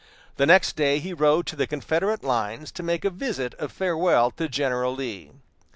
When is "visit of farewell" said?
3.11-4.31